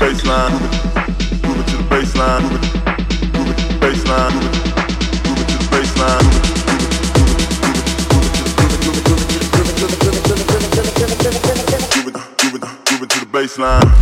[0.00, 0.52] baseline,
[1.58, 2.02] it, to the.
[13.32, 14.01] Baseline.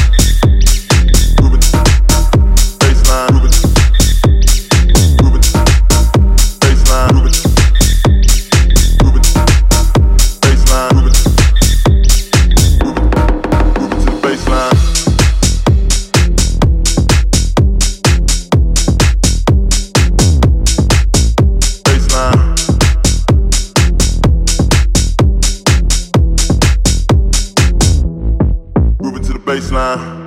[29.51, 30.20] baseline.